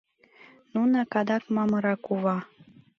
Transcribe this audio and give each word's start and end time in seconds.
Нунак, 0.73 1.13
адак 1.19 1.43
Мамыра 1.55 1.95
кува. 2.05 2.37